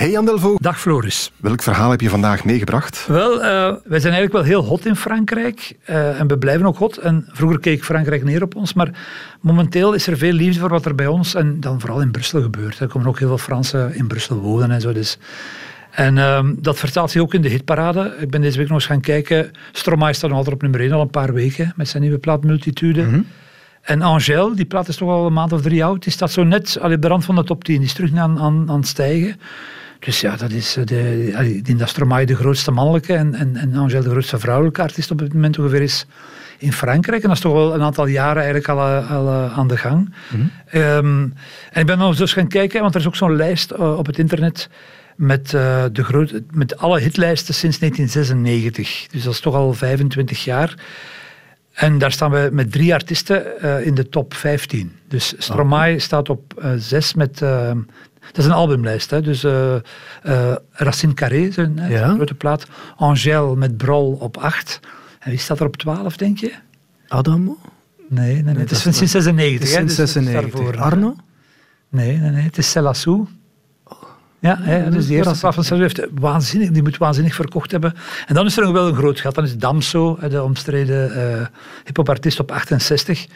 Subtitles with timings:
[0.00, 0.56] Hey Jan Delvo.
[0.60, 1.32] Dag Floris.
[1.36, 3.06] Welk verhaal heb je vandaag meegebracht?
[3.06, 3.40] Wel, uh,
[3.84, 5.76] wij zijn eigenlijk wel heel hot in Frankrijk.
[5.90, 6.96] Uh, en we blijven ook hot.
[6.96, 8.72] En vroeger keek Frankrijk neer op ons.
[8.72, 8.90] Maar
[9.40, 12.42] momenteel is er veel liefde voor wat er bij ons en dan vooral in Brussel
[12.42, 12.78] gebeurt.
[12.78, 14.92] Er komen ook heel veel Fransen in Brussel wonen en zo.
[14.92, 15.18] Dus
[15.90, 18.16] en um, dat vertaalt zich ook in de hitparade.
[18.18, 19.50] Ik ben deze week nog eens gaan kijken.
[19.72, 22.44] Stromae staat nog altijd op nummer 1 al een paar weken met zijn nieuwe plaat
[22.44, 23.02] Multitude.
[23.02, 23.26] Mm -hmm.
[23.80, 26.44] En Angèle, die plaat is toch al een maand of drie oud, die staat zo
[26.44, 27.76] net aan de rand van de top 10.
[27.76, 29.36] Die is terug aan, aan, aan het stijgen.
[30.00, 33.74] Dus ja, dat is de, ik denk dat Stromae de grootste mannelijke en, en, en
[33.74, 36.06] Angèle de grootste vrouwelijke artiest op het moment ongeveer is
[36.58, 37.22] in Frankrijk.
[37.22, 40.14] En dat is toch wel een aantal jaren eigenlijk al, al aan de gang.
[40.30, 40.80] Mm -hmm.
[40.82, 41.34] um,
[41.70, 44.06] en ik ben nog eens dus gaan kijken, want er is ook zo'n lijst op
[44.06, 44.68] het internet
[45.16, 49.06] met, uh, de groot, met alle hitlijsten sinds 1996.
[49.10, 50.74] Dus dat is toch al 25 jaar.
[51.72, 54.92] En daar staan we met drie artiesten uh, in de top 15.
[55.08, 56.00] Dus Stromae oh.
[56.00, 57.42] staat op uh, 6 met...
[58.20, 59.22] Uh, dat is een albumlijst, hè?
[59.22, 59.46] dus
[60.70, 62.14] Racine Carré, zijn ja.
[62.14, 62.66] grote plaat.
[62.96, 64.80] Angèle met Brol op 8.
[65.18, 66.52] En wie staat er op 12, denk je?
[67.08, 67.58] Adamo?
[68.08, 69.68] Nee, nee, nee, nee het is van sinds 96.
[69.68, 70.60] Sinds 96.
[70.60, 71.16] Dus Arno?
[71.88, 73.26] Nee, nee, nee, het is Celassou.
[74.38, 77.94] Ja, hè, dus die eerste plaat van Sergio heeft waanzinnig, die moet waanzinnig verkocht hebben.
[78.26, 79.34] En dan is er nog wel een groot gat.
[79.34, 81.46] Dan is Damso, de omstreden uh,
[81.84, 83.26] hiphopartiest op 68.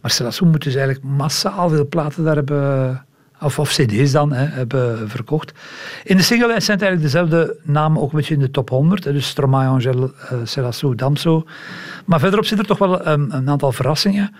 [0.00, 3.05] Maar Selassou moet dus eigenlijk massaal veel platen daar hebben...
[3.40, 5.52] Of, of cd's dan, hè, hebben verkocht.
[6.04, 9.04] In de singlelijst zijn eigenlijk dezelfde namen ook een beetje in de top 100.
[9.04, 10.10] Hè, dus Stromae, Angel,
[10.58, 11.44] uh, Damso.
[12.04, 14.34] Maar verderop zit er toch wel um, een aantal verrassingen.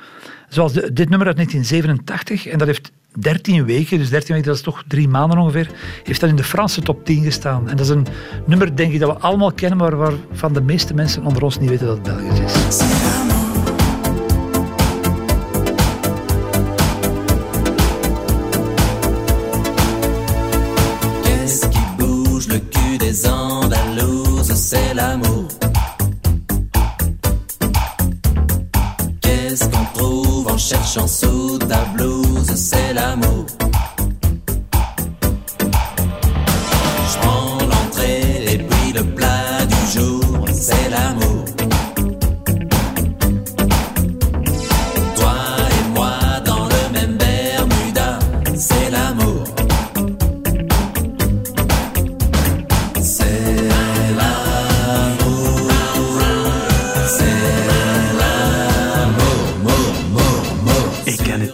[0.48, 2.46] Zoals dit nummer uit 1987.
[2.46, 5.70] En dat heeft 13 weken, dus 13 weken, dat is toch drie maanden ongeveer,
[6.04, 7.68] heeft dat in de Franse top 10 gestaan.
[7.68, 8.06] En dat is een
[8.44, 11.70] nummer, denk ik, dat we allemaal kennen, maar waarvan de meeste mensen onder ons niet
[11.70, 13.35] weten dat het Belgisch is.
[24.68, 25.46] C'est l'amour.
[29.20, 31.84] Qu'est-ce qu'on trouve en cherchant sous ta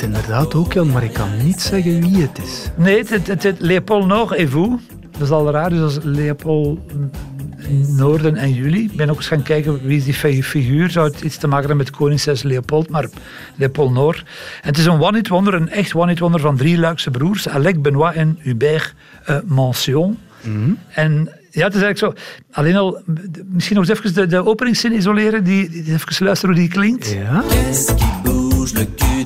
[0.03, 2.71] het inderdaad ook, Jan, maar ik kan niet zeggen wie het is.
[2.77, 4.81] Nee, het, het, het, het Leopold Nord et vous.
[5.11, 6.79] Dat is al raar, dus dat is Leopold
[7.97, 8.83] Noorden en jullie.
[8.83, 10.91] Ik ben ook eens gaan kijken wie is die fi- figuur.
[10.91, 13.09] Zou het iets te maken hebben met koningszes Leopold, maar
[13.55, 14.19] Leopold Noord.
[14.63, 17.49] En het is een one-hit wonder, een echt one-hit wonder van drie Luikse broers.
[17.49, 18.95] Alec, Benoît en Hubert
[19.31, 20.19] uh, Mention.
[20.89, 22.13] En ja, het is eigenlijk zo.
[22.51, 23.03] Alleen al,
[23.49, 27.11] misschien nog eens even de, de openingszin isoleren, die, die, even luisteren hoe die klinkt.
[27.11, 27.43] Ja?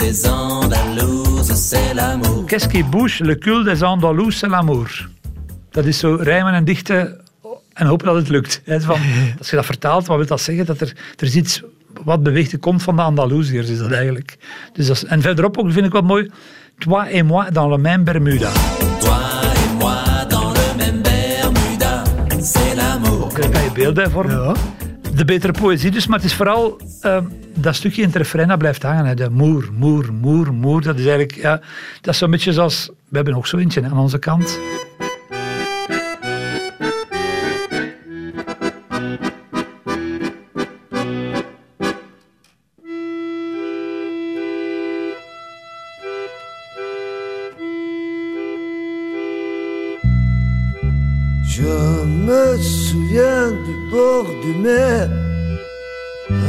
[0.07, 2.47] Des Andalouses, c'est l'amour.
[2.47, 4.87] Qu'est-ce qui bouge le cul des Andalous, c'est l'amour.
[5.71, 7.21] Dat is zo rijmen en dichten
[7.73, 8.61] en hopen dat het lukt.
[8.65, 8.99] Hè, Van,
[9.39, 10.67] als je dat vertaalt, wat wil dat zeggen?
[10.67, 11.63] Dat er, er is iets
[12.05, 14.37] wat beweegt de kont van de Andalusiërs, is dat eigenlijk.
[14.73, 16.31] Dus dat is, en verderop ook vind ik wel mooi.
[16.79, 18.51] Toi et moi dans le même Bermuda.
[19.01, 19.17] Toi
[19.55, 22.03] et moi dans le même Bermuda,
[22.41, 23.33] c'est l'amour.
[23.35, 24.43] Daar kan je beeld bij vormen.
[24.43, 24.55] Ja.
[25.17, 27.19] De betere poëzie dus, maar het is vooral uh,
[27.55, 29.05] dat stukje in het refrein dat blijft hangen.
[29.05, 29.15] Hè.
[29.15, 30.83] De moer, moer, moer, moer.
[30.83, 31.61] Dat is eigenlijk, ja,
[32.01, 34.59] dat is zo'n beetje zoals, we hebben ook zo eentje hè, aan onze kant.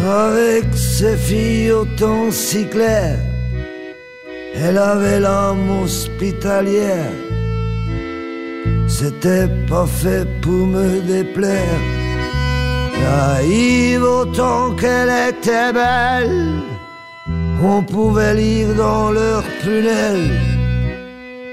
[0.04, 3.18] Avec ses filles au temps si clair.
[4.56, 7.12] Elle avait l'âme hospitalière,
[8.88, 11.82] c'était pas fait pour me déplaire.
[13.00, 16.62] Naïve autant qu'elle était belle,
[17.62, 20.32] on pouvait lire dans leurs prunelles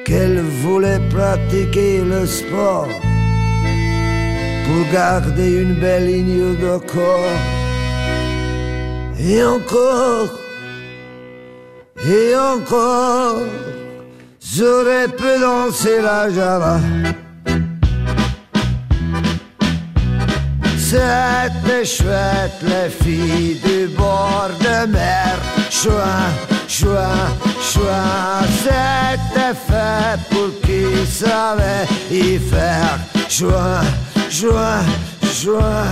[0.07, 2.89] qu'elle voulait pratiquer le sport
[4.65, 7.41] pour garder une belle ligne de corps.
[9.19, 10.29] Et encore,
[12.05, 13.37] et encore,
[14.41, 16.79] j'aurais pu danser la java.
[20.77, 25.37] C'était chouette, les filles du bord de mer.
[25.71, 26.27] Chouin,
[26.69, 27.27] chouin,
[27.61, 28.47] chouin.
[28.63, 32.99] C'était fait pour qui savait y faire.
[33.29, 33.81] Chouin,
[34.39, 34.85] chouin,
[35.21, 35.87] chouin.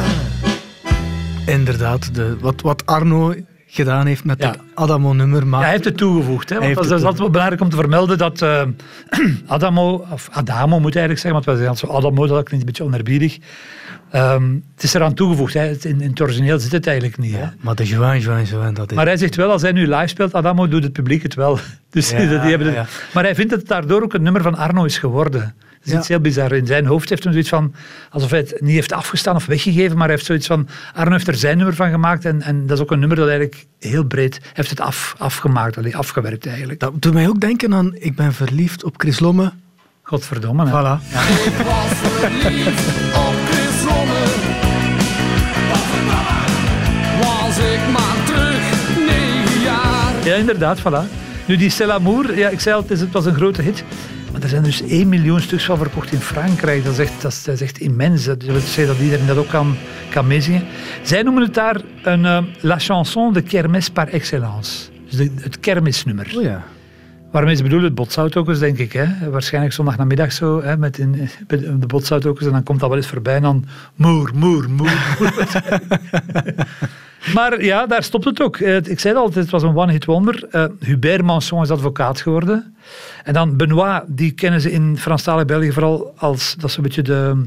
[1.47, 3.35] Inderdaad, de, wat, wat Arno
[3.67, 4.49] gedaan heeft met Ja.
[4.51, 5.47] het Adamo-nummer.
[5.47, 6.49] Maar Ja, hij heeft het toegevoegd.
[6.51, 6.59] Hè?
[6.59, 8.63] Want dat is altijd wel belangrijk om te vermelden dat eh,
[9.47, 12.65] Adamo, of Adamo moet eigenlijk zeggen, want wij zeggen altijd zo Adamo, dat klinkt een
[12.73, 13.39] beetje onerbiedig.
[14.11, 15.55] Ehm, het is eraan toegevoegd.
[15.55, 15.71] Hè?
[15.71, 17.35] In, in het origineel zit het eigenlijk niet.
[17.37, 17.45] Hè?
[17.61, 18.97] maar de Join, Join, Join, dat is...
[18.97, 21.59] Maar hij zegt wel, als hij nu live speelt, Adamo doet het publiek het wel.
[21.91, 22.87] Dus Ja, die hebben het- ja.
[23.15, 25.55] Maar hij vindt dat het daardoor ook een nummer van Arno is geworden.
[25.85, 25.99] Dat is Ja.
[25.99, 26.53] iets heel bizar.
[26.53, 27.75] In zijn hoofd heeft hij zoiets van,
[28.11, 31.29] alsof hij het niet heeft afgestaan of weggegeven, maar hij heeft zoiets van, Arno heeft
[31.29, 34.05] er zijn nummer van gemaakt en, en dat is ook een nummer dat eigenlijk heel
[34.05, 36.81] breed heeft het af, afgemaakt, allee, afgewerkt eigenlijk.
[36.81, 39.53] Dat doet mij ook denken aan Ik ben verliefd op Chris Lomme.
[40.03, 40.65] Godverdomme.
[40.67, 40.71] hè.
[40.71, 41.03] Voilà.
[41.45, 44.21] Ik was verliefd op Chris Lomme.
[47.21, 50.13] Was ik maar terug, negen jaar.
[50.25, 51.21] Ja, inderdaad, voilà.
[51.47, 53.85] Nu, die C'est l'amour, ja, ik zei al, het was een grote hit.
[54.33, 56.85] Maar er zijn dus 1 miljoen stuks van verkocht in Frankrijk.
[56.85, 58.25] Dat is echt, dat immens.
[58.25, 59.77] Dat wil zeggen dat iedereen dat ook kan,
[60.11, 60.65] kan meezingen.
[61.03, 64.89] Zij noemen het daar een eh, La chanson de kermis par excellence.
[65.11, 66.33] Dus het kermisnummer.
[66.37, 66.65] Oh ja.
[67.33, 68.93] Waarmee ze bedoelen botsauto's, denk ik.
[68.93, 69.31] Hè?
[69.31, 70.95] Waarschijnlijk zondagnamiddag zo, hè, met
[71.47, 72.45] de botsauto's.
[72.45, 73.65] En dan komt dat wel eens voorbij en dan
[73.95, 75.17] moer, moer, moer.
[75.19, 75.35] moer.
[77.35, 78.57] maar ja, daar stopt het ook.
[78.57, 80.47] Eh, Ik zei altijd, het was een one-hit wonder.
[80.51, 82.75] Eh, Hubert Manson is advocaat geworden.
[83.25, 87.03] En dan Benoit, die kennen ze in Franstalig België vooral als, dat is een beetje
[87.03, 87.45] de...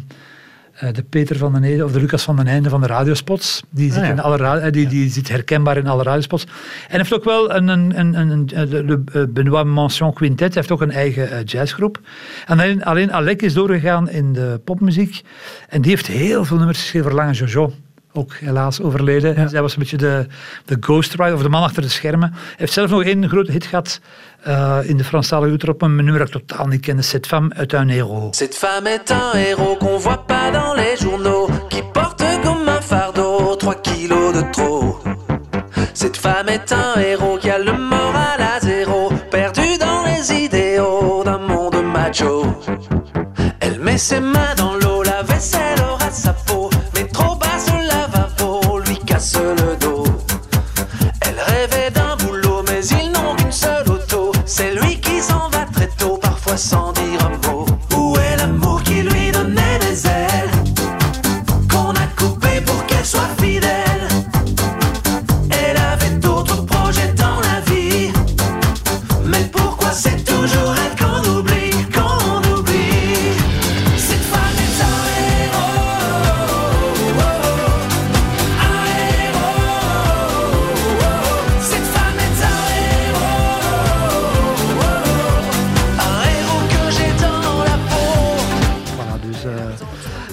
[0.75, 3.63] eh, de Peter van den Einde of de Lucas van den Einde van de radiospots.
[3.69, 4.11] Die zit, Ah, ja.
[4.13, 6.47] in alle eh, die, die zit herkenbaar in alle radiospots.
[6.89, 10.55] En heeft ook wel een, een, een, een, een- de, de eh, Benoît Mansion Quintet.
[10.55, 11.99] Heeft ook een eigen jazzgroep.
[12.45, 15.21] En alleen, alleen Alec is doorgegaan in de popmuziek.
[15.69, 17.73] En die heeft heel veel nummers geschreven voor Lange Jojo.
[18.17, 19.35] Ook helaas overleden.
[19.35, 19.47] Ja.
[19.47, 20.27] Zij was een beetje de,
[20.65, 22.29] de ghostwriter, of de man achter de schermen.
[22.31, 23.99] Hij heeft zelf nog één grote hit gehad
[24.41, 25.81] eh, in de Franstalige Utrecht.
[25.81, 27.01] Een nummer dat ik totaal niet kende.
[27.01, 28.37] Cette femme est un héros.
[28.37, 32.81] Cette femme est un héros qu'on voit pas dans les journaux, qui porte comme un
[32.81, 34.97] fardeau 3 kilos de trop.
[35.93, 41.23] Cette femme est un héros qui a le moral à zéro, perdu dans les idéaux
[41.23, 42.45] d'un monde macho.
[43.59, 44.74] Elle met ses mains dans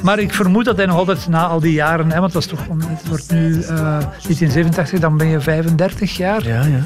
[0.02, 2.48] maar ik vermoed dat hij nog altijd na al die jaren, hè, want dat is
[2.48, 6.46] toch, het wordt nu eh 1987, dan ben je 35 jaar.
[6.46, 6.82] Ja, ja.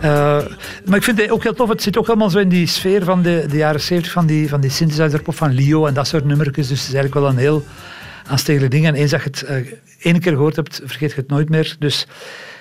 [0.00, 0.46] Eh,
[0.84, 1.68] maar ik vind het ook heel tof.
[1.68, 4.48] Het zit ook helemaal zo in die sfeer van de, de jaren 70, van die,
[4.48, 6.68] van die synthesizerpop van Lio en dat soort nummertjes.
[6.68, 7.64] Dus het is eigenlijk wel een heel
[8.26, 8.86] aanstekelijk ding.
[8.86, 9.68] En eens dat je het
[10.00, 11.76] één keer gehoord hebt, vergeet je het nooit meer.
[11.78, 12.06] Dus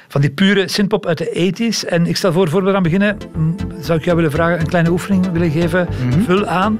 [0.07, 1.89] van die pure synthpop uit de 80s.
[1.89, 3.17] En ik stel voor, voor we eraan beginnen,
[3.81, 5.87] zou ik jou willen vragen, een kleine oefening willen geven.
[6.25, 6.79] Vul aan.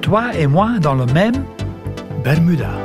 [0.00, 1.57] Toi et moi dans le même.
[2.24, 2.82] Bermuda.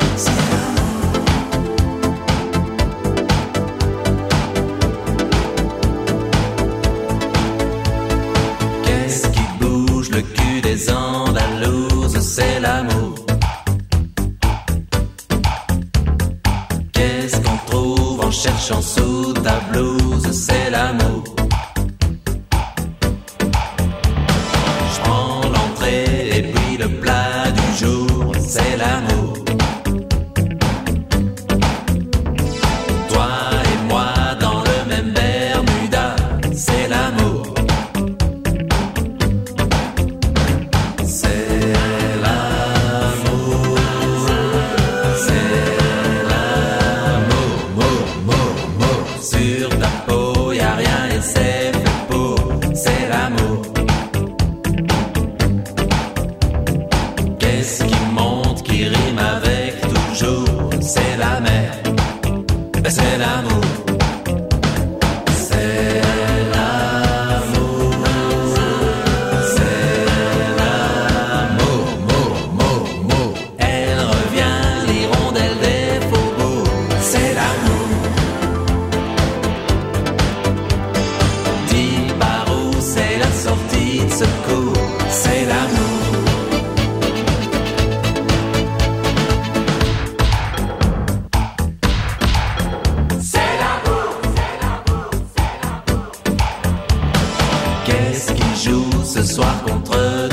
[99.66, 100.33] Contre.